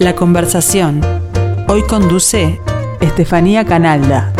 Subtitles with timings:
[0.00, 1.02] La conversación.
[1.68, 2.58] Hoy conduce
[3.02, 4.32] Estefanía Canalda.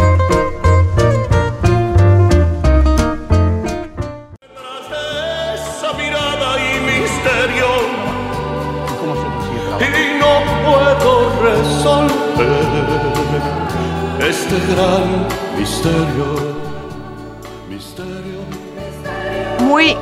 [14.30, 15.26] este gran
[15.58, 16.59] misterio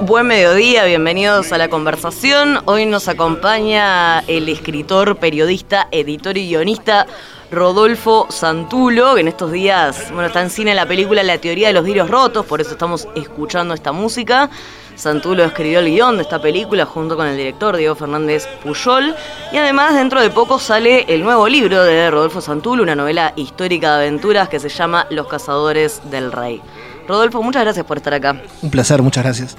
[0.02, 2.60] Buen mediodía, bienvenidos a la conversación.
[2.66, 7.06] Hoy nos acompaña el escritor, periodista, editor y guionista
[7.50, 11.74] Rodolfo Santulo, que en estos días, bueno, está en cine la película La teoría de
[11.74, 14.50] los vidrios rotos, por eso estamos escuchando esta música.
[14.94, 19.14] Santulo escribió el guion de esta película junto con el director Diego Fernández Puyol.
[19.52, 23.96] Y además, dentro de poco sale el nuevo libro de Rodolfo Santulo, una novela histórica
[23.96, 26.60] de aventuras que se llama Los Cazadores del Rey.
[27.06, 28.42] Rodolfo, muchas gracias por estar acá.
[28.60, 29.56] Un placer, muchas gracias.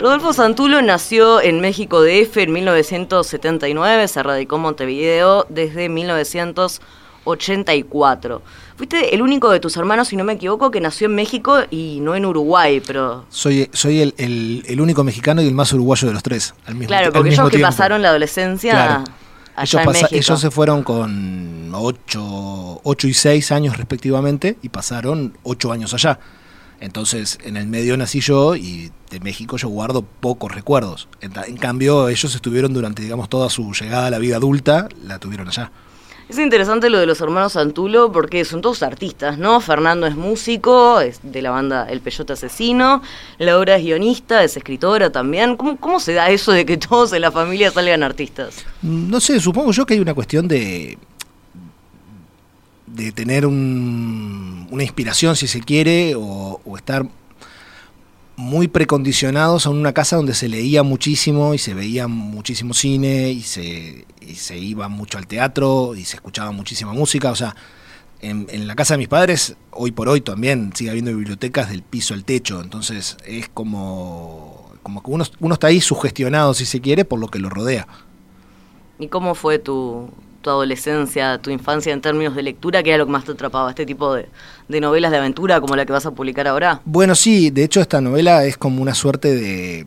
[0.00, 8.42] Rodolfo Santulo nació en México DF en 1979, se radicó en Montevideo desde 1984.
[8.76, 11.98] Fuiste el único de tus hermanos, si no me equivoco, que nació en México y
[12.00, 13.24] no en Uruguay, pero...
[13.28, 16.54] Soy, soy el, el- el único mexicano y el más uruguayo de los tres.
[16.66, 19.04] Al mismo, Claro, al porque mismo ellos que pasaron la adolescencia Claro.
[19.56, 20.14] allá Ellos, en pasa- México.
[20.16, 26.20] ellos se fueron con 8, y 6 años respectivamente y pasaron 8 años allá.
[26.80, 31.08] Entonces, en el medio nací yo y de México yo guardo pocos recuerdos.
[31.20, 35.48] En, cambio, ellos estuvieron durante, digamos, toda su llegada a la vida adulta, la tuvieron
[35.48, 35.72] allá.
[36.28, 39.60] Es interesante lo de los hermanos Santulo porque son todos artistas, ¿no?
[39.62, 43.02] Fernando es músico, es de la banda El Peyote Asesino,
[43.38, 45.56] Laura es guionista, es escritora también.
[45.56, 48.56] ¿Cómo, cómo se da eso de que todos en la familia salgan artistas?
[48.82, 50.98] No sé, supongo yo que hay una cuestión de
[52.86, 57.06] de tener un- una inspiración, si se quiere, o, estar
[58.36, 63.42] muy precondicionados a una casa donde se leía muchísimo y se veía muchísimo cine y
[63.42, 67.32] se, y se iba mucho al teatro y se escuchaba muchísima música.
[67.32, 67.56] O sea,
[68.20, 71.82] en, en la casa de mis padres, hoy por hoy también sigue habiendo bibliotecas del
[71.82, 72.60] piso al techo.
[72.62, 77.28] Entonces es como, como que uno, uno está ahí sugestionado, si se quiere, por lo
[77.28, 77.88] que lo rodea.
[79.00, 80.10] ¿Y cómo fue tu,
[80.48, 82.82] tu adolescencia, tu infancia en términos de lectura?
[82.82, 83.68] ¿Qué era lo que más te atrapaba?
[83.68, 84.28] ¿Este tipo de,
[84.68, 86.80] de novelas de aventura como la que vas a publicar ahora?
[86.86, 89.86] Bueno, sí, de hecho esta novela es como una suerte de,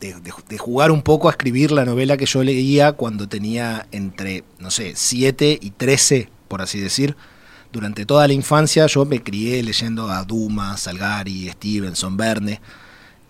[0.00, 3.86] de, de- de jugar un poco a escribir la novela que yo leía cuando tenía
[3.92, 7.16] entre, no sé, 7 y 13, por así decir.
[7.72, 12.60] Durante toda la infancia yo me crié leyendo a Dumas, Salgari, Stevenson, Verne.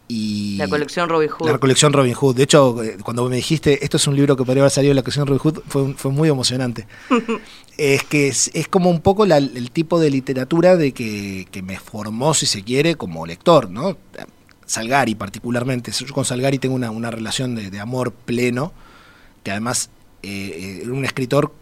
[0.09, 1.51] Y La colección Robin Hood.
[1.51, 2.37] la colección Robin Hood.
[2.37, 4.95] De hecho, eh, cuando me dijiste, esto es un libro que podría haber salido de
[4.95, 6.87] la colección Robin Hood, fue, fue muy emocionante.
[7.77, 11.63] es que es, es como un poco la- el tipo de literatura de que, que
[11.63, 13.97] me formó, si se quiere, como lector, ¿no?
[14.65, 15.91] Salgari particularmente.
[15.93, 18.73] Yo con Salgari tengo una, una relación de, de amor pleno,
[19.43, 19.91] que además
[20.23, 21.53] eh, era un escritor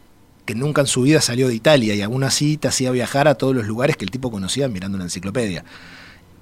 [0.44, 3.34] que nunca en su vida salió de Italia y aún así te hacía viajar a
[3.36, 5.64] todos los lugares que el tipo conocía mirando una enciclopedia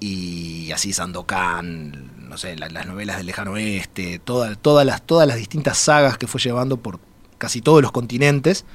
[0.05, 5.27] y así Sandokan, no sé, la- las novelas del lejano oeste, toda- todas, las, todas
[5.27, 6.99] las distintas sagas que fue llevando por
[7.37, 8.65] casi todos los continentes,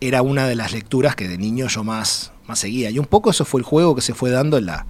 [0.00, 2.90] era una de las lecturas que de niño yo más, más seguía.
[2.90, 4.86] Y un poco eso fue el juego que se fue dando en la,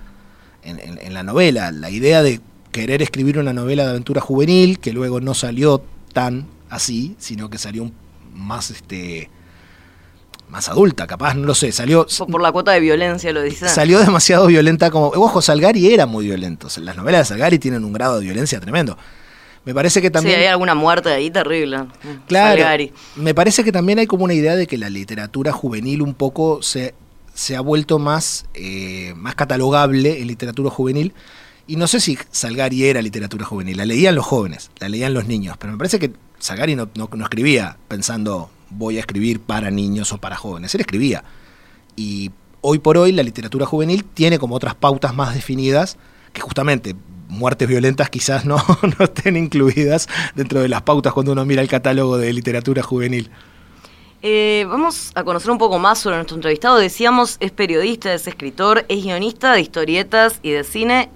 [0.64, 2.40] en, en- la novela, la idea de
[2.72, 7.58] querer escribir una novela de aventura juvenil, que luego no salió tan así, sino que
[7.58, 7.90] salió
[8.34, 9.30] más este
[10.48, 13.68] más adulta, capaz, no lo sé, salió Por, la cuota de violencia lo dice.
[13.68, 15.08] salió demasiado violenta como.
[15.08, 16.68] Ojo, Salgari era muy violento.
[16.80, 18.96] Las novelas de Salgari tienen un grado de violencia tremendo.
[19.64, 20.36] Me parece que también.
[20.36, 21.84] Sí, hay alguna muerte ahí terrible.
[22.26, 22.60] Claro.
[22.60, 22.92] Salgari.
[23.16, 26.62] Me parece que también hay como una idea de que la literatura juvenil un poco
[26.62, 26.94] se,
[27.34, 31.12] se ha vuelto más, eh, más catalogable en literatura juvenil.
[31.66, 33.76] Y no sé si Salgari era literatura juvenil.
[33.76, 35.56] La leían los jóvenes, la leían los niños.
[35.58, 40.12] Pero me parece que Salgari no, no, no escribía pensando voy a escribir para niños
[40.12, 40.74] o para jóvenes.
[40.74, 41.24] Él escribía.
[41.96, 42.30] Y
[42.60, 45.96] hoy por hoy la literatura juvenil tiene como otras pautas más definidas
[46.32, 46.94] que justamente
[47.28, 48.56] muertes violentas quizás no,
[48.98, 53.30] no estén incluidas dentro de las pautas cuando uno mira el catálogo de literatura juvenil.
[54.20, 56.76] Eh, vamos a conocer un poco más sobre nuestro entrevistado.
[56.78, 61.10] Decíamos, es periodista, es escritor, es guionista de historietas y de cine.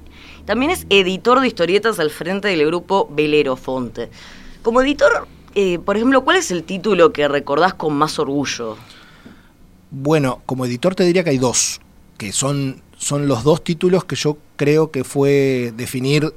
[0.45, 4.11] También es editor de historietas al frente del grupo Velero Fonte.
[4.63, 8.77] Como editor, eh, por ejemplo, ¿cuál es el título que recordás con más orgullo?
[9.91, 11.81] Bueno, como editor te diría que hay dos,
[12.17, 16.33] que son, son los dos títulos que yo creo que fue definir,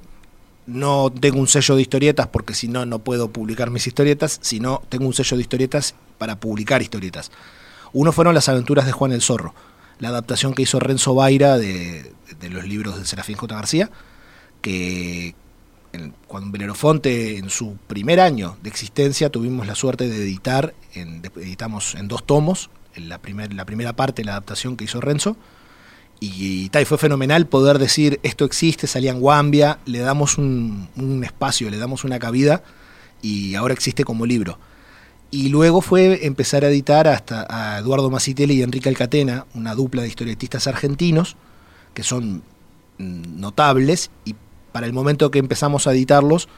[0.67, 4.81] no tengo un sello de historietas porque si no, no puedo publicar mis historietas, sino
[4.89, 7.31] tengo un sello de historietas para publicar historietas.
[7.93, 9.53] Uno fueron las aventuras de Juan el Zorro,
[9.99, 13.55] la adaptación que hizo Renzo Baira de, de los libros de Serafín J.
[13.55, 13.89] García,
[14.61, 15.35] que
[15.95, 21.21] en- cuando Belerofonte en su primer año de existencia tuvimos la suerte de editar, en-
[21.37, 25.35] editamos en dos tomos, la, primer- la primera parte, la adaptación que hizo Renzo,
[26.19, 30.87] y, ta, y fue fenomenal poder decir esto existe, salía en Guambia, le damos un,
[30.95, 32.63] un espacio, le damos una cabida
[33.21, 34.57] y ahora existe como libro.
[35.31, 40.03] Y luego fue empezar a editar hasta a Eduardo Macitelli y Enrique Alcatena, una dupla
[40.03, 41.35] de historietistas argentinos,
[41.93, 42.43] que son
[42.97, 44.35] mm, notables, y
[44.75, 46.49] para el momento que empezamos a editarlos,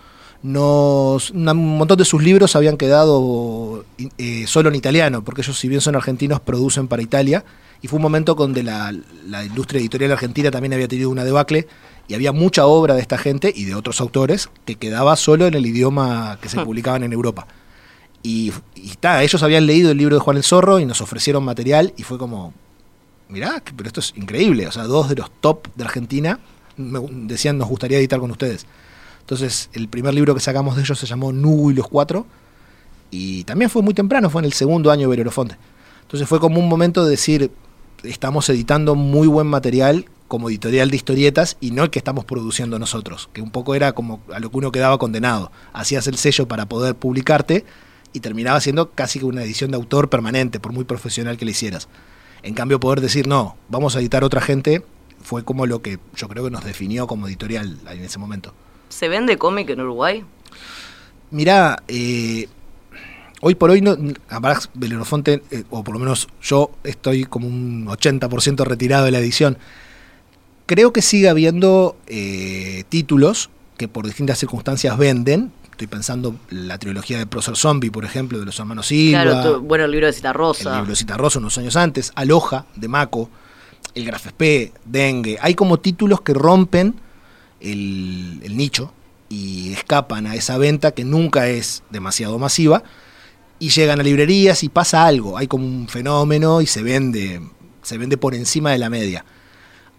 [0.42, 3.86] nos, un montón de sus libros habían quedado
[4.18, 7.46] eh, solo en italiano, porque ellos, si bien son argentinos, producen para Italia.
[7.80, 8.92] Y fue un momento donde la,
[9.28, 11.68] la industria editorial argentina también había tenido una debacle
[12.08, 15.54] y había mucha obra de esta gente y de otros autores que quedaba solo en
[15.54, 17.46] el idioma que se publicaban en Europa.
[18.24, 21.46] Y, y ta, ellos habían leído el libro de Juan el Zorro y nos ofrecieron
[21.46, 22.52] material y fue como,
[23.30, 24.66] mirá, pero esto es increíble.
[24.66, 26.40] O sea, dos de los top de Argentina
[26.78, 28.66] me- decían nos gustaría editar con ustedes.
[29.20, 32.26] Entonces, el primer libro que sacamos de ellos se llamó Nubu y los Cuatro.
[33.12, 35.58] Y también fue muy temprano, fue en el segundo año de Belerofonte.
[36.02, 37.52] Entonces fue como un momento de decir,
[38.04, 42.80] estamos editando muy buen material como editorial de historietas y no el que estamos produciendo
[42.80, 45.52] nosotros, que un poco era como a lo que uno quedaba condenado.
[45.72, 47.64] Hacías el sello para poder publicarte
[48.12, 51.52] y terminaba siendo casi que una edición de autor permanente, por muy profesional que le
[51.52, 51.88] hicieras.
[52.44, 54.84] En cambio, poder decir, no, vamos a editar otra gente,
[55.28, 58.54] fue como lo que yo creo que nos definió como editorial en ese momento.
[58.88, 60.24] ¿Se vende cómic en Uruguay?
[61.32, 62.48] Mirá, eh,
[63.42, 63.98] hoy por hoy, no,
[64.30, 69.20] Abrax Belerofonte, eh, o por lo menos yo estoy como un 80% retirado de la
[69.20, 69.58] edición.
[70.66, 75.52] Creo que sigue habiendo eh, títulos que por distintas circunstancias venden.
[75.72, 79.24] Estoy pensando la trilogía de Prócer Zombie, por ejemplo, de los hermanos Silva.
[79.24, 80.76] Claro, bueno, el libro de Cita El Rosa.
[80.78, 83.30] libro de Cita Rosa unos años antes, Aloha de Mako,
[83.96, 85.38] el Graf SP, Dengue.
[85.42, 86.96] Hay como títulos que rompen
[87.60, 88.94] el, nicho
[89.30, 92.84] y escapan a esa venta que nunca es demasiado masiva
[93.60, 95.38] y llegan a librerías y pasa algo.
[95.38, 97.42] Hay como un fenómeno y se vende,
[97.82, 99.26] se vende por encima de la media.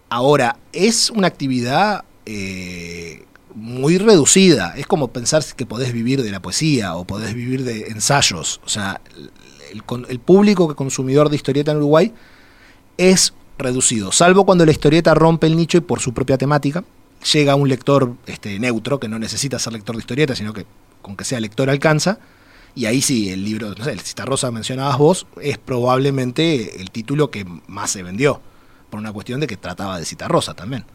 [0.09, 4.73] Ahora, es una actividad eh, muy reducida.
[4.77, 8.61] Es como pensar que podés vivir de la poesía o podés vivir de ensayos.
[8.65, 9.01] O sea,
[9.71, 12.13] el, el público que consumidor de historieta en Uruguay
[12.97, 16.83] es reducido, salvo cuando la historieta rompe el nicho y por su propia temática
[17.33, 20.65] llega a un lector este, neutro que no necesita ser lector de historieta, sino que
[21.01, 22.19] con que sea lector alcanza.
[22.75, 27.29] Y ahí sí, el libro, no sé, el Citarrosa mencionabas vos, es probablemente el título
[27.29, 28.41] que más se vendió,
[28.89, 30.85] por una cuestión de que trataba de Citarrosa también.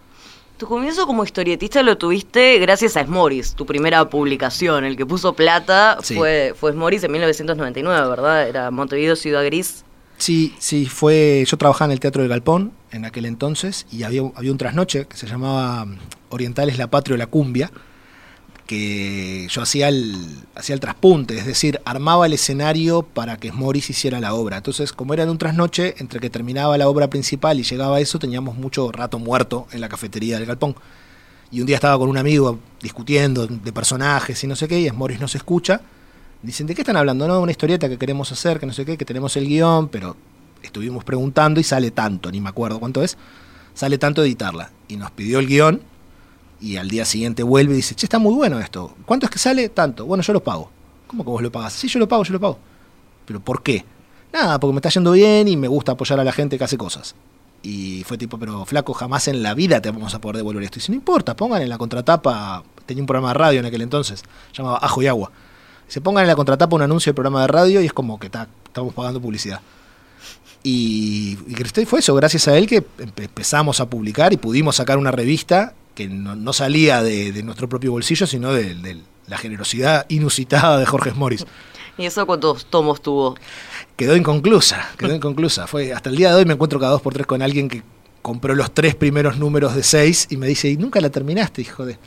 [0.56, 4.84] Tu comienzo como historietista lo tuviste gracias a Smoris, tu primera publicación.
[4.84, 6.14] El que puso plata Sí.
[6.14, 8.48] fue, fue Smoris en 1999, ¿verdad?
[8.48, 9.83] Era Montevideo Ciudad Gris.
[10.18, 11.44] Sí, sí, fue.
[11.46, 15.06] Yo trabajaba en el Teatro del Galpón en aquel entonces y había, había un trasnoche
[15.06, 15.98] que se llamaba mm,
[16.30, 17.70] Orientales la Patria o la Cumbia,
[18.66, 20.16] que yo hacía el,
[20.54, 24.56] hacía el traspunte, es decir, armaba el escenario para que Morris hiciera la obra.
[24.58, 28.18] Entonces, como era en un trasnoche, entre que terminaba la obra principal y llegaba eso,
[28.18, 30.76] teníamos mucho rato muerto en la cafetería del Galpón.
[31.50, 34.90] Y un día estaba con un amigo discutiendo de personajes y no sé qué, y
[34.90, 35.82] Morris nos escucha.
[36.44, 37.26] Dicen, ¿de qué están hablando?
[37.26, 40.14] No, una historieta que queremos hacer, que no sé qué, que tenemos el guion, pero
[40.62, 43.16] estuvimos preguntando y sale tanto, ni me acuerdo cuánto es,
[43.72, 44.70] sale tanto editarla.
[44.88, 45.80] Y nos pidió el guion
[46.60, 48.94] y al día siguiente vuelve y dice, che, está muy bueno esto.
[49.06, 49.70] ¿Cuánto es que sale?
[49.70, 50.04] Tanto.
[50.04, 50.70] Bueno, yo lo pago.
[51.06, 51.72] ¿Cómo que vos lo pagás?
[51.72, 52.58] Sí, yo lo pago, yo lo pago.
[53.24, 53.82] ¿Pero por qué?
[54.30, 56.76] Nada, porque me está yendo bien y me gusta apoyar a la gente que hace
[56.76, 57.14] cosas.
[57.62, 60.78] Y fue tipo, pero flaco, jamás en la vida te vamos a poder devolver esto.
[60.78, 63.80] Y dice, no importa, pongan en la contratapa, tenía un programa de radio en aquel
[63.80, 65.32] entonces, llamaba Ajo y Agua.
[65.94, 68.28] Se pongan en la contratapa un anuncio del programa de radio y es como que
[68.28, 69.60] ta, estamos pagando publicidad.
[70.64, 74.98] Y, y fue eso, gracias a él que empe- empezamos a publicar y pudimos sacar
[74.98, 79.38] una revista que no, no salía de, de nuestro propio bolsillo, sino de, de la
[79.38, 81.46] generosidad inusitada de Jorge Morris.
[81.96, 83.36] ¿Y eso cuántos tomos tuvo?
[83.94, 85.68] Quedó inconclusa, quedó inconclusa.
[85.68, 87.84] Fue, hasta el día de hoy me encuentro cada dos por tres con alguien que
[88.20, 91.86] compró los tres primeros números de seis y me dice, ¿y nunca la terminaste, hijo
[91.86, 91.98] de...?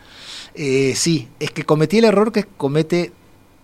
[0.56, 3.14] Eh, sí, es que cometí el error que comete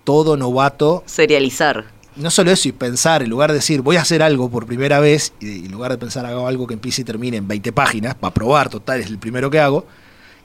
[0.04, 1.86] todo novato Serializar.
[2.16, 5.00] no solo eso, y pensar, en lugar de decir voy a hacer algo por primera
[5.00, 8.16] vez, y en lugar de pensar hago algo que empiece y termine en 20 páginas,
[8.16, 9.86] para probar, total, es el primero que hago,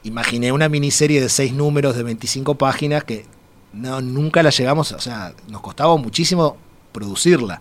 [0.04, 3.26] imaginé una miniserie de 6 números de 25 páginas que
[3.72, 6.56] no, nunca la llegamos, o sea, nos costaba muchísimo
[6.92, 7.60] producirla.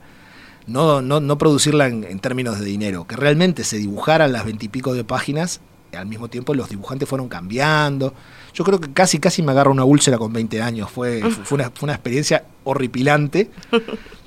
[0.67, 4.65] No, no, no producirla en, en términos de dinero, que realmente se dibujaran las 20
[4.65, 5.61] y pico de páginas,
[5.95, 8.13] al mismo tiempo los dibujantes fueron cambiando.
[8.53, 10.89] Yo creo que casi, casi me agarro una úlcera con 20 años.
[10.89, 13.49] Fue, fue, una, fue una experiencia horripilante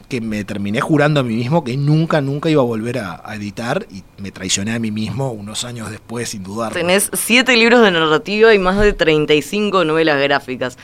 [0.08, 3.36] que me terminé jurando a mí mismo que nunca, nunca iba a volver a, a
[3.36, 6.72] editar y me traicioné a mí mismo unos años después, sin dudar.
[6.72, 10.78] Tenés siete libros de narrativa y más de 35 novelas gráficas.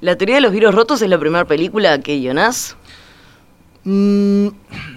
[0.00, 2.76] ¿La teoría de los virus rotos es la primera película que guionás?
[3.84, 4.48] Mm,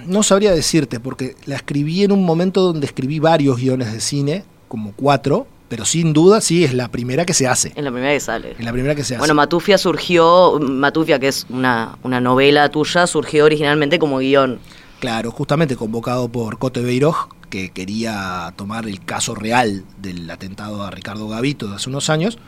[0.08, 4.44] no sabría decirte, porque la escribí en un momento donde escribí varios guiones de cine,
[4.74, 7.74] como cuatro, pero sin duda sí es la primera que se hace.
[7.76, 8.56] Es la primera que sale.
[8.58, 9.20] Es la primera que se hace.
[9.20, 14.58] Bueno, Matufia surgió, Matufia, que es una, una novela tuya, surgió originalmente como guion.
[15.00, 20.90] Claro, justamente convocado por Cote Beiroj, que quería tomar el caso real del atentado a
[20.90, 22.40] Ricardo Gavito de hace unos años.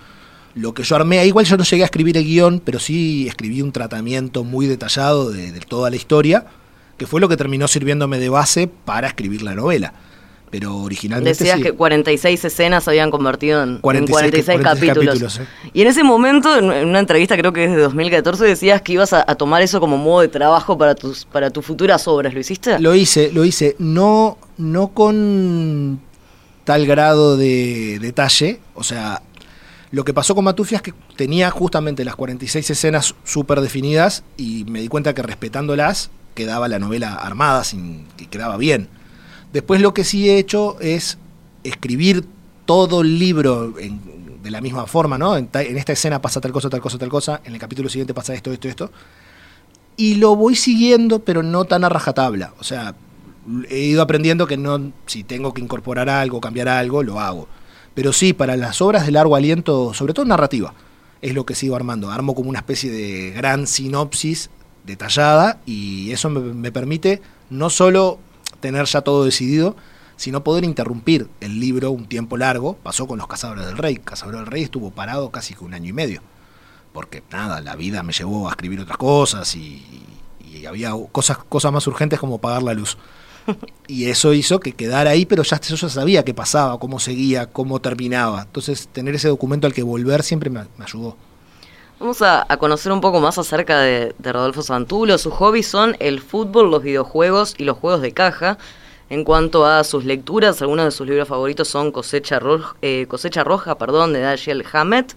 [0.55, 3.61] Lo que yo armé, igual yo no llegué a escribir el guion, pero sí escribí
[3.61, 6.47] un tratamiento muy detallado de, de toda la historia,
[6.97, 9.93] que fue lo que terminó sirviéndome de base para escribir la novela.
[10.51, 11.63] Pero originalmente Decías sí.
[11.63, 15.15] que 46 escenas se habían convertido en en 46 46, 46 capítulos.
[15.15, 15.69] capítulos, eh.
[15.73, 19.11] Y en ese momento, en una entrevista creo que es de 2014, decías que ibas
[19.13, 22.33] a, a tomar eso como modo de trabajo para tus, para tus futuras obras.
[22.33, 22.79] ¿Lo hiciste?
[22.79, 25.99] Lo hice, lo hice, no, no con
[26.63, 29.21] tal grado de detalle, o sea,
[29.91, 34.65] lo que pasó con Matufia es que tenía justamente las 46 escenas súper definidas y
[34.65, 38.89] me di cuenta que respetándolas quedaba la novela armada, sin, que quedaba bien.
[39.55, 41.17] Después lo que sí he hecho es
[41.63, 42.25] escribir
[42.65, 44.01] todo el libro en-
[44.43, 45.37] de la misma forma, ¿no?
[45.37, 48.13] En, en esta escena pasa tal cosa, tal cosa, tal cosa, en el capítulo siguiente
[48.13, 48.91] pasa esto, esto, esto.
[49.95, 52.53] Y lo voy siguiendo, pero no tan a rajatabla.
[52.59, 52.95] O sea,
[53.69, 57.47] he ido aprendiendo que no, si tengo que incorporar algo, cambiar algo, lo hago.
[57.93, 60.73] Pero sí, para las obras de largo aliento, sobre todo narrativa,
[61.21, 62.11] es lo que sigo armando.
[62.11, 64.49] Armo como una especie de gran sinopsis
[64.83, 68.19] detallada y eso me permite no solo
[68.65, 69.75] tener ya todo decidido,
[70.15, 72.77] sino poder interrumpir el libro un tiempo largo.
[72.77, 73.97] Pasó con Los Cazadores del Rey.
[73.97, 76.21] Cazadores del Rey estuvo parado casi que un año y medio.
[76.91, 79.85] Porque nada, la vida me llevó a escribir otras cosas y,
[80.43, 82.97] y había cosas, cosas más urgentes como pagar la luz.
[83.87, 87.51] Y eso hizo que quedara ahí, pero ya, yo ya sabía qué pasaba, cómo seguía,
[87.51, 88.41] cómo terminaba.
[88.41, 91.15] Entonces, tener ese documento al que volver siempre me, me ayudó.
[91.97, 95.17] Vamos a, a conocer un poco más acerca de, de Rodolfo Santulo.
[95.17, 98.57] Sus hobbies son el fútbol, los videojuegos y los juegos de caja.
[99.09, 103.45] En cuanto a sus lecturas, algunos de sus libros favoritos son Cosecha, Roja, eh, Cosecha
[103.45, 105.13] Roja perdón, de Dashiell Hammett,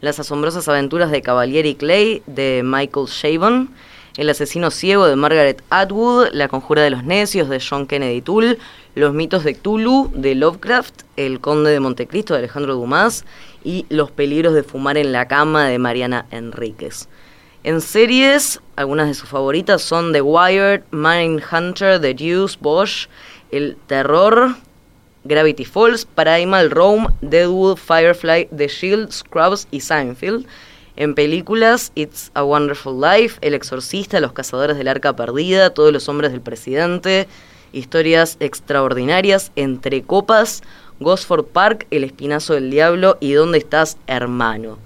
[0.00, 3.70] Las asombrosas aventuras de Cavalieri Clay de Michael Chabon,
[4.16, 8.56] El asesino ciego de Margaret Atwood, La conjura de los necios de John Kennedy Toole,
[8.94, 13.24] Los mitos de Cthulhu de Lovecraft, El conde de Montecristo de Alejandro Dumas
[13.62, 17.08] y Los peligros de fumar en la cama de Mariana Enríquez.
[17.62, 23.06] En series, algunas de sus favoritas son The Wire, Mindhunter, The Deuce, Bosch,
[23.52, 24.56] El Terror,
[25.24, 30.46] Gravity Falls, Primal Rome, Deadwood, Firefly, The Shield, Scrubs y Seinfeld.
[30.96, 36.08] En películas, It's a Wonderful Life, El Exorcista, Los Cazadores del Arca Perdida, Todos los
[36.08, 37.28] Hombres del Presidente,
[37.72, 40.62] Historias Extraordinarias, Entre Copas,
[41.00, 44.78] Gosford Park, El Espinazo del Diablo y ¿Dónde estás, hermano?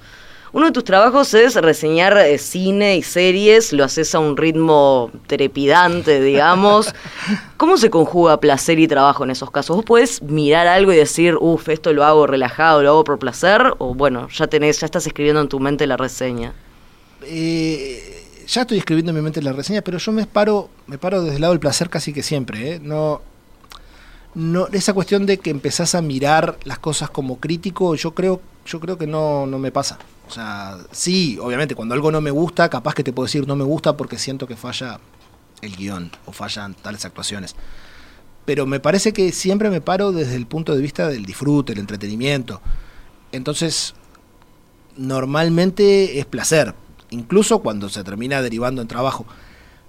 [0.55, 5.11] Uno de tus trabajos es reseñar eh, cine y series, lo haces a un ritmo
[5.26, 6.95] trepidante, digamos.
[7.57, 9.75] ¿Cómo se conjuga placer y trabajo en esos casos?
[9.75, 13.75] ¿Vos podés mirar algo y decir, uff, esto lo hago relajado, lo hago por placer?
[13.79, 16.53] O bueno, ya tenés, ya estás escribiendo en tu mente la reseña.
[17.25, 18.13] Eh,
[18.47, 21.37] ya estoy escribiendo en mi mente la reseña, pero yo me paro, me paro desde
[21.37, 22.73] el lado del placer casi que siempre.
[22.73, 22.81] ¿eh?
[22.83, 23.23] No,
[24.35, 28.81] no, esa cuestión de que empezás a mirar las cosas como crítico, yo creo, yo
[28.81, 29.99] creo que no, no me pasa.
[30.27, 33.57] O sea, sí, obviamente, cuando algo no me gusta, capaz que te puedo decir no
[33.57, 34.99] me gusta porque siento que falla
[35.61, 37.55] el guion o fallan tales actuaciones.
[38.45, 41.79] Pero me parece que siempre me paro desde el punto de vista del disfrute, el
[41.79, 42.61] entretenimiento.
[43.33, 43.95] Entonces,
[44.97, 46.75] normalmente es placer,
[47.14, 49.25] incluso cuando se termina derivando en trabajo.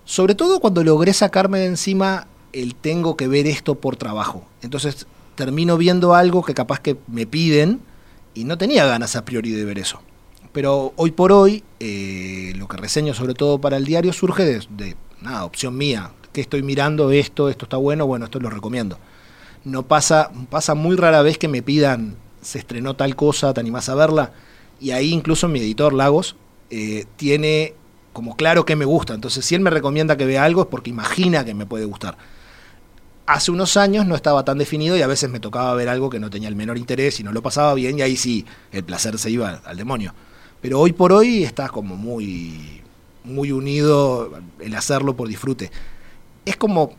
[0.05, 4.45] Sobre todo cuando logré sacarme de encima el tengo que ver esto por trabajo.
[4.61, 7.81] Entonces termino viendo algo que capaz que me piden
[8.33, 9.99] y no tenía ganas a priori de ver eso.
[10.53, 14.65] Pero hoy por hoy, eh, lo que reseño sobre todo para el diario surge de,
[14.69, 16.11] de nada, opción mía.
[16.31, 17.11] que estoy mirando?
[17.11, 18.97] Esto, esto está bueno, bueno, esto lo recomiendo.
[19.65, 23.89] No pasa, pasa muy rara vez que me pidan, se estrenó tal cosa, te animás
[23.89, 24.31] a verla.
[24.79, 26.35] Y ahí incluso mi editor Lagos
[26.69, 27.73] eh, tiene
[28.13, 29.13] como claro que me gusta.
[29.13, 32.17] Entonces, si él me recomienda que vea algo es porque imagina que me puede gustar.
[33.25, 36.19] Hace unos años no estaba tan definido y a veces me tocaba ver algo que
[36.19, 39.17] no tenía el menor interés y no lo pasaba bien y ahí sí, el placer
[39.17, 40.13] se iba al demonio.
[40.61, 42.81] Pero hoy por hoy está como muy,
[43.23, 45.71] muy unido el hacerlo por disfrute.
[46.45, 46.95] Es como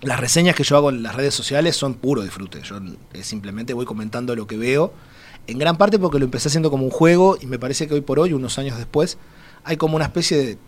[0.00, 2.62] las reseñas que yo hago en las redes sociales son puro disfrute.
[2.62, 2.78] Yo
[3.12, 4.92] eh, simplemente voy comentando lo que veo.
[5.48, 8.00] En gran parte porque lo empecé haciendo como un juego y me parece que hoy
[8.02, 9.18] por hoy, unos años después,
[9.64, 10.58] hay como una especie de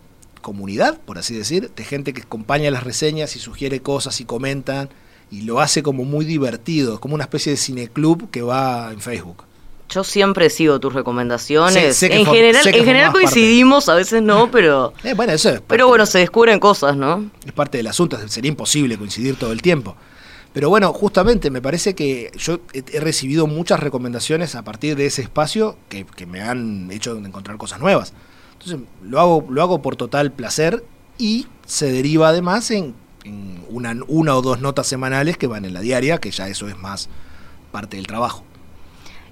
[0.40, 4.88] comunidad, por así decir, de gente que acompaña las reseñas y sugiere cosas y comentan,
[5.30, 9.00] y lo hace como muy divertido, es como una especie de cineclub que va en
[9.00, 9.44] Facebook.
[9.90, 12.00] Yo siempre sigo tus recomendaciones.
[12.04, 13.20] En for- general, en general parte.
[13.24, 14.92] coincidimos, a veces no, pero.
[15.04, 17.28] Eh, bueno, eso es Pero bueno, se descubren cosas, ¿no?
[17.44, 19.96] es parte del asunto, sería imposible coincidir todo el tiempo.
[20.52, 25.22] Pero bueno, justamente me parece que yo he, recibido muchas recomendaciones a partir de ese
[25.22, 28.12] espacio que, me han hecho encontrar cosas nuevas.
[28.54, 30.84] Entonces lo hago, lo hago por total placer
[31.18, 32.94] y se deriva además en,
[33.68, 36.76] una, una o dos notas semanales que van en la diaria, que ya eso es
[36.76, 37.08] más
[37.70, 38.44] parte del trabajo.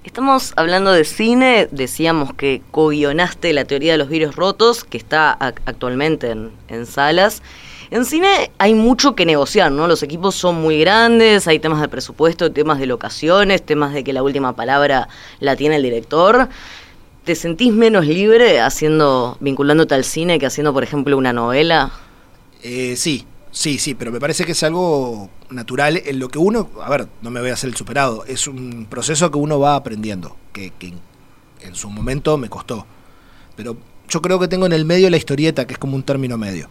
[0.05, 5.37] Estamos hablando de cine, decíamos que co-guionaste la teoría de los virus rotos, que está
[5.37, 7.41] ac- actualmente en, en salas.
[7.91, 9.87] En cine hay mucho que negociar, ¿no?
[9.87, 14.13] Los equipos son muy grandes, hay temas de presupuesto, temas de locaciones, temas de que
[14.13, 16.49] la última palabra la tiene el director.
[17.23, 21.91] ¿Te sentís menos libre haciendo, vinculándote al cine que haciendo, por ejemplo, una novela?
[22.61, 26.69] Eh, sí, sí, sí, pero me parece que es algo natural en lo que uno,
[26.83, 29.75] a ver, no me voy a hacer el superado, es un proceso que uno va
[29.75, 30.99] aprendiendo, que, que en,
[31.61, 32.85] en su momento me costó.
[33.55, 33.77] Pero
[34.07, 36.69] yo creo que tengo en el medio la historieta, que es como un término medio.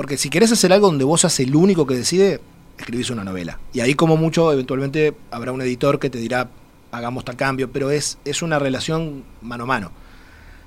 [0.00, 2.40] Porque si querés hacer algo donde vos seas el único que decide,
[2.78, 3.58] escribís una novela.
[3.74, 6.48] Y ahí como mucho, eventualmente habrá un editor que te dirá,
[6.90, 9.92] hagamos tal cambio, pero es, es una relación mano a mano.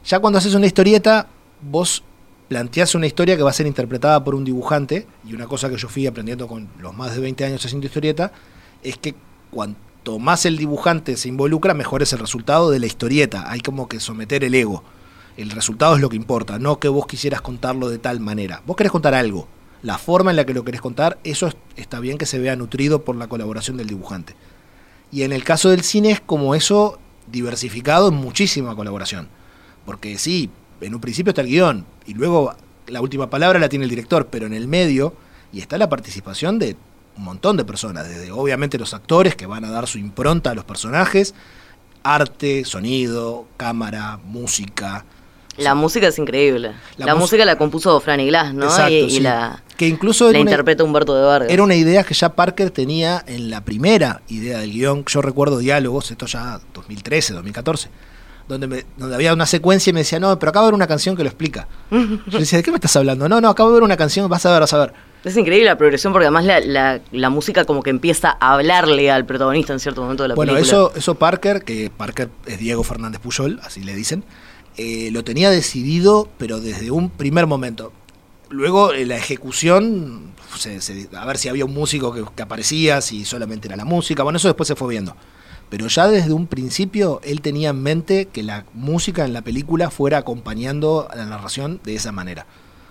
[0.06, 1.30] Ya cuando haces una historieta,
[1.64, 2.04] vos
[2.48, 5.78] planteás una historia que va a ser interpretada por un dibujante, y una cosa que
[5.78, 8.32] yo fui aprendiendo con los más de 20 años haciendo historieta,
[8.84, 9.16] es que
[9.50, 13.50] cuanto más el dibujante se involucra, mejor es el resultado de la historieta.
[13.50, 14.84] Hay como que someter el ego.
[15.38, 18.62] El resultado es lo que importa, no que vos quisieras contarlo de tal manera.
[18.66, 19.48] Vos querés contar algo.
[19.82, 22.56] La forma en la que lo querés contar, eso es- está bien que se vea
[22.56, 24.36] nutrido por la colaboración del dibujante.
[25.12, 27.00] Y en el caso del cine es como eso
[27.32, 29.28] diversificado en muchísima colaboración.
[29.86, 30.50] Porque sí,
[30.82, 32.54] en un principio está el guion y luego
[32.88, 35.14] la última palabra la tiene el director, pero en el medio
[35.52, 36.76] y está la participación de
[37.18, 40.56] un montón de personas, desde obviamente los actores que van a dar su impronta a
[40.56, 41.34] los personajes,
[42.04, 45.06] arte, sonido, cámara, música.
[45.58, 46.72] La música es increíble.
[46.98, 48.66] La música la compuso Franny Glass, ¿no?
[48.66, 49.20] Exacto, y, y sí.
[49.20, 51.52] la, que incluso la una- interpreta Humberto de Vargas.
[51.52, 55.06] Era una idea que ya Parker tenía en la primera idea del guion.
[55.06, 57.90] Yo recuerdo diálogos, esto ya 2013, 2014,
[58.48, 60.88] donde, me- donde había una secuencia y me decía, no, pero acabo de ver una
[60.88, 61.68] canción que lo explica.
[61.92, 63.30] Yo decía, ¿de qué me estás hablando?
[63.30, 64.94] No, no, acabo de ver una canción, vas a ver, vas a ver.
[65.24, 69.10] Es increíble la progresión porque además la, la- la música como que empieza a hablarle
[69.12, 70.78] al protagonista en cierto momento de la Bueno, película.
[70.78, 74.24] eso, eso Parker, que Parker es Diego Fernández Puyol, así le dicen,
[74.78, 77.92] eh, lo tenía decidido, pero desde un primer momento.
[78.50, 83.26] Luego eh, la ejecución, se- a ver si había un músico que, que aparecía, si
[83.26, 85.16] solamente era la música, bueno, eso después se fue viendo.
[85.70, 89.90] Pero ya desde un principio él tenía en mente que la música en la película
[89.90, 92.46] fuera acompañando a la narración de esa manera.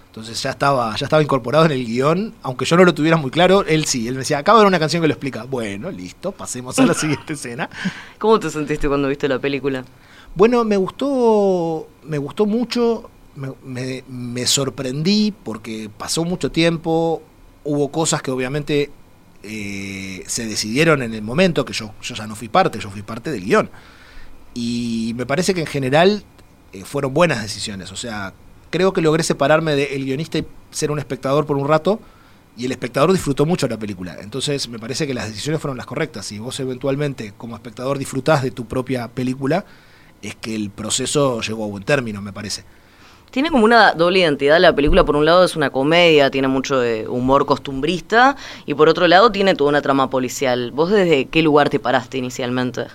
[0.06, 3.30] Entonces ya estaba, ya estaba incorporado en el guion, aunque yo no lo tuviera muy
[3.30, 5.44] claro, él sí, él me decía, acabo de ver una canción que lo explica.
[5.44, 7.70] Bueno, listo, pasemos a la siguiente escena.
[8.18, 9.84] ¿Cómo te sentiste cuando viste la película?
[10.34, 17.22] Bueno, me gustó, me gustó mucho, me, me- me sorprendí porque pasó mucho tiempo,
[17.64, 18.90] hubo cosas que obviamente
[19.42, 23.30] eh, se decidieron en el momento, que yo, ya no fui parte, yo fui parte
[23.30, 23.70] del guion.
[24.54, 26.24] Y me parece que en general
[26.72, 28.34] eh, fueron buenas decisiones, o sea,
[28.70, 32.00] creo que logré separarme del guionista y ser un espectador por un rato.
[32.56, 34.16] Y el espectador disfrutó mucho la película.
[34.20, 36.26] Entonces me parece que las decisiones fueron las correctas.
[36.26, 39.64] Si vos eventualmente como espectador disfrutás de tu propia película,
[40.22, 42.64] es que el proceso llegó a buen término, me parece.
[43.30, 45.04] Tiene como una doble identidad la película.
[45.04, 48.36] Por un lado es una comedia, tiene mucho de humor costumbrista.
[48.66, 50.70] Y por otro lado tiene toda una trama policial.
[50.70, 52.86] ¿Vos desde qué lugar te paraste inicialmente?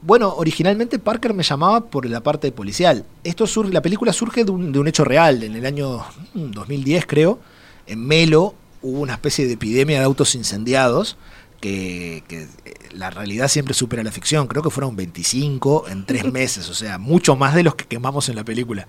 [0.00, 3.04] Bueno, originalmente Parker me llamaba por la parte policial.
[3.22, 5.42] Esto surge, la película surge de un, de un hecho real.
[5.42, 5.98] En el año
[6.32, 7.38] mm, 2010, creo,
[7.86, 11.18] en Melo hubo una especie de epidemia de autos incendiados
[11.62, 14.48] que, que, eh, la realidad siempre supera la ficción.
[14.48, 18.28] Creo que fueron 25 en tres meses, o sea, mucho más de los que quemamos
[18.28, 18.86] en la película.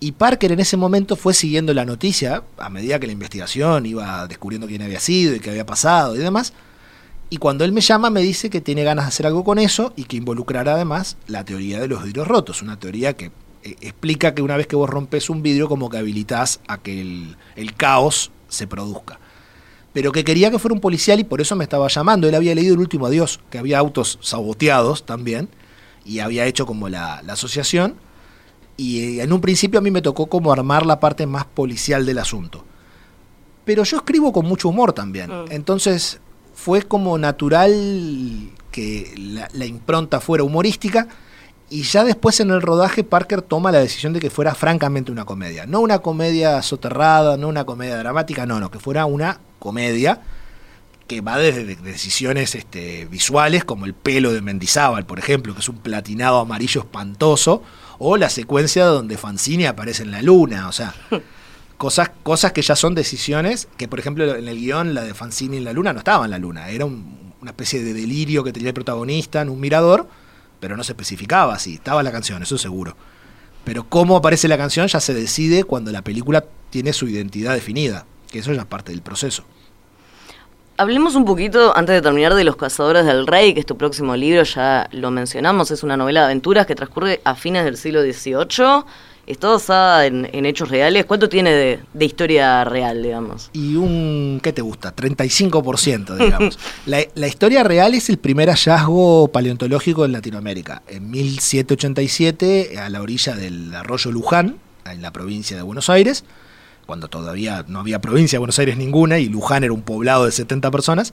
[0.00, 4.28] Y Parker en ese momento fue siguiendo la noticia a medida que la investigación iba
[4.28, 6.52] descubriendo quién había sido y qué había pasado y demás.
[7.30, 9.92] Y cuando él me llama me dice que tiene ganas de hacer algo con eso
[9.96, 13.32] y que involucrará además la teoría de los vidrios rotos, una teoría que
[13.64, 17.00] eh, explica que una vez que vos rompes un vidrio como que habilitás a que
[17.00, 19.18] el, el caos se produzca.
[19.92, 22.28] Pero que quería que fuera un policial y por eso me estaba llamando.
[22.28, 25.48] Él había leído El último adiós, que había autos saboteados también,
[26.04, 27.96] y había hecho como la, la asociación.
[28.76, 32.06] Y eh, en un principio a mí me tocó como armar la parte más policial
[32.06, 32.64] del asunto.
[33.64, 35.30] Pero yo escribo con mucho humor también.
[35.30, 35.44] Mm.
[35.50, 36.20] Entonces
[36.54, 41.08] fue como natural que la, la impronta fuera humorística
[41.70, 45.26] Y ya después en el rodaje Parker toma la decisión de que fuera francamente una
[45.26, 45.66] comedia.
[45.66, 50.22] No una comedia soterrada, no una comedia dramática, no, no, que fuera una comedia
[51.06, 55.60] que va desde de- decisiones este, visuales, como el pelo de Mendizábal, por ejemplo, que
[55.60, 57.62] es un platinado amarillo espantoso,
[57.98, 60.94] o la secuencia donde Fancini aparece en la luna, o sea,
[61.78, 65.56] cosas, cosas que ya son decisiones, que por ejemplo en el guion la de Fancini
[65.58, 68.52] en la luna no estaba en la luna, era un- una especie de delirio que
[68.52, 70.08] tenía el protagonista en un mirador,
[70.60, 72.96] pero no se especificaba así, estaba la canción, eso seguro.
[73.64, 78.06] Pero cómo aparece la canción ya se decide cuando la película tiene su identidad definida,
[78.30, 79.44] que eso ya es parte del proceso.
[80.76, 84.14] Hablemos un poquito, antes de terminar, de Los Cazadores del Rey, que es tu próximo
[84.14, 88.00] libro, ya lo mencionamos, es una novela de aventuras que transcurre a fines del siglo
[88.00, 88.84] XVIII,
[89.28, 91.04] está basada en, en hechos reales.
[91.04, 93.50] ¿Cuánto tiene de, de historia real, digamos?
[93.52, 94.94] y un, ¿qué te gusta?
[94.94, 96.58] 35%, digamos.
[96.86, 100.82] la, la historia real es el primer hallazgo paleontológico en Latinoamérica.
[100.88, 106.24] En 1787, a la orilla del arroyo Luján, en la provincia de Buenos Aires,
[106.86, 110.32] cuando todavía no había provincia de Buenos Aires ninguna y Luján era un poblado de
[110.32, 111.12] 70 personas,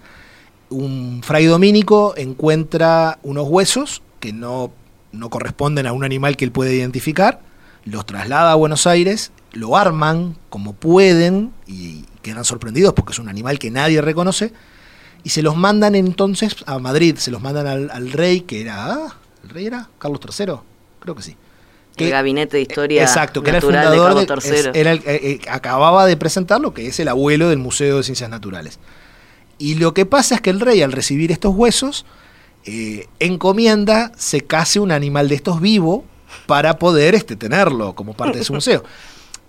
[0.70, 4.72] un fray dominico encuentra unos huesos que no,
[5.12, 7.42] no corresponden a un animal que él puede identificar,
[7.86, 13.30] los traslada a Buenos Aires, lo arman como pueden y quedan sorprendidos porque es un
[13.30, 14.52] animal que nadie reconoce
[15.24, 18.86] y se los mandan entonces a Madrid, se los mandan al, al rey que era,
[18.94, 20.56] ah, ¿el rey era Carlos III?
[21.00, 21.36] Creo que sí.
[21.98, 24.60] el gabinete de historia Exacto, que era el natural de fundador Carlos de- III.
[24.60, 28.04] es- era el- eh, eh, acababa de presentarlo, que es el abuelo del Museo de
[28.04, 28.80] Ciencias Naturales.
[29.58, 32.06] Y lo que pasa es que el rey, al recibir estos huesos,
[32.66, 36.04] eh, encomienda se case un animal de estos vivo
[36.46, 38.84] para poder este, tenerlo como parte de su museo.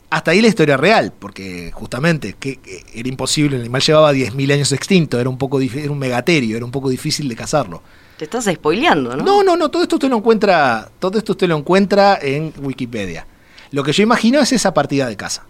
[0.09, 4.53] Hasta ahí la historia real, porque justamente que, que era imposible, el animal llevaba 10.000
[4.53, 7.83] años extinto, era un poco era un megaterio, era un poco difícil de cazarlo.
[8.17, 9.25] Te estás spoileando, ¿no?
[9.25, 13.27] No, no, no, todo esto usted lo encuentra, todo esto usted lo encuentra en Wikipedia.
[13.73, 15.45] Lo que yo imagino es esa partida de caza.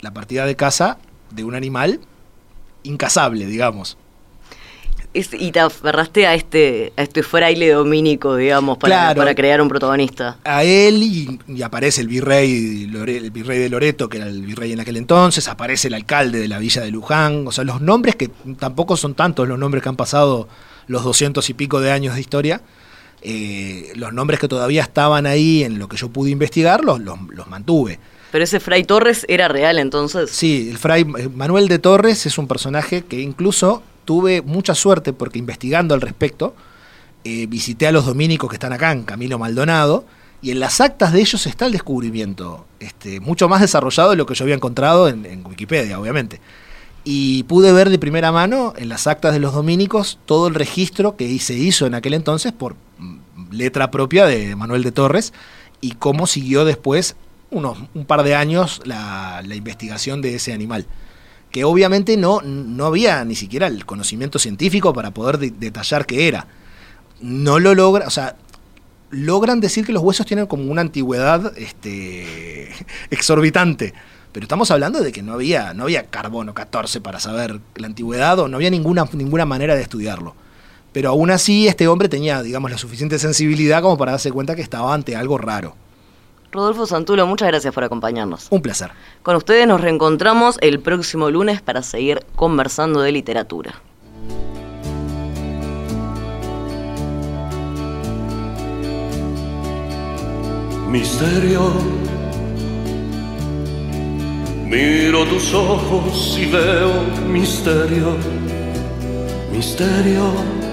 [0.00, 0.98] La partida de caza
[1.30, 2.00] de un animal
[2.82, 3.98] incazable, digamos.
[5.18, 9.18] Es- y te aferraste a este, a este fraile dominico, digamos, para, Claro.
[9.18, 10.36] para crear un protagonista.
[10.44, 14.72] A él y, y aparece el virrey, el virrey de Loreto, que era el virrey
[14.72, 18.16] en aquel entonces, aparece el alcalde de la villa de Luján, o sea, los nombres
[18.16, 18.28] que
[18.58, 20.48] tampoco son tantos los nombres que han pasado
[20.86, 22.62] los doscientos y pico de años de historia,
[23.22, 27.18] eh, los nombres que todavía estaban ahí en lo que yo pude investigar, los, los,
[27.30, 27.98] los mantuve.
[28.30, 30.30] Pero ese Fray Torres era real entonces.
[30.30, 35.12] Sí, el fray eh, Manuel de Torres es un personaje que incluso tuve mucha suerte
[35.12, 36.54] porque investigando al respecto,
[37.24, 40.06] eh, visité a los dominicos que están acá en Camilo Maldonado
[40.40, 44.24] y en las actas de ellos está el descubrimiento, este, mucho más desarrollado de lo
[44.24, 46.40] que yo había encontrado en, Wikipedia, obviamente.
[47.04, 51.14] Y pude ver de primera mano en las actas de los dominicos todo el registro
[51.14, 53.18] que se hizo en aquel entonces por mm,
[53.50, 55.34] letra propia de Manuel de Torres
[55.82, 57.14] y cómo siguió después
[57.50, 60.86] unos, un par de años la investigación de ese animal.
[61.50, 66.28] Que obviamente no, no había ni siquiera el conocimiento científico para poder de- detallar qué
[66.28, 66.46] era.
[67.20, 68.36] No lo logra, o sea,
[69.10, 72.68] logran decir que los huesos tienen como una antigüedad este,
[73.10, 73.94] exorbitante.
[74.32, 78.38] Pero estamos hablando de que no había, no había carbono 14 para saber la antigüedad
[78.38, 80.34] o no había ninguna, ninguna manera de estudiarlo.
[80.92, 84.62] Pero aún así este hombre tenía, digamos, la suficiente sensibilidad como para darse cuenta que
[84.62, 85.74] estaba ante algo raro.
[86.50, 88.48] Rodolfo Santulo, muchas gracias por acompañarnos.
[88.50, 88.90] Un placer.
[89.22, 93.74] Con ustedes nos reencontramos el próximo lunes para seguir conversando de literatura.
[100.88, 101.70] Misterio.
[104.64, 108.16] Miro tus ojos y veo misterio.
[109.52, 110.67] Misterio.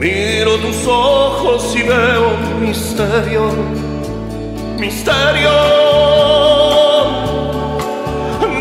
[0.00, 3.50] Miro tus ojos y veo misterio.
[4.78, 5.50] Misterio.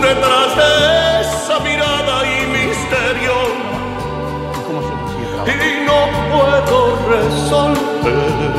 [0.02, 3.36] Detrás de esa mirada y misterio.
[5.48, 6.00] Y no
[6.30, 8.52] puedo resolver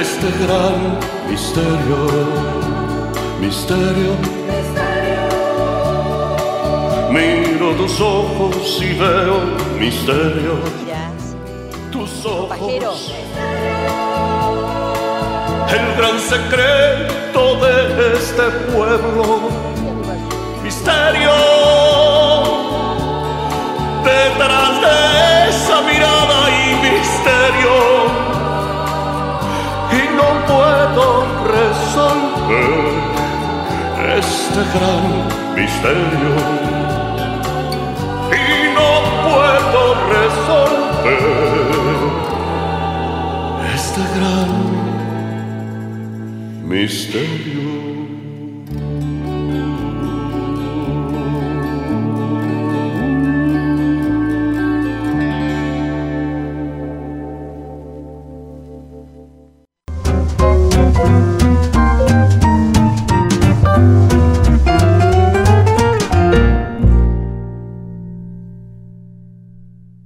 [0.00, 0.78] este gran
[1.28, 2.00] misterio.
[3.38, 4.12] Misterio.
[7.10, 9.36] Miro tus ojos y veo
[9.78, 10.84] misterio.
[12.24, 13.12] Tus ojos.
[15.68, 19.50] El gran secreto de este pueblo.
[20.62, 21.32] Misterio.
[24.04, 27.76] Detrás de esa mirada y misterio.
[29.92, 31.06] Y no puedo
[31.58, 32.84] resolver
[34.16, 35.04] este gran
[35.54, 36.32] misterio.
[38.32, 38.90] Y no
[39.28, 41.43] puedo resolver
[43.94, 44.50] Instagram.
[46.66, 46.88] Mi